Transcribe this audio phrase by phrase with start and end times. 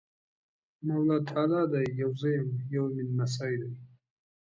[0.87, 1.81] مولا تالی دی!
[2.01, 3.69] يو زه یم، یو مې نمسی دی۔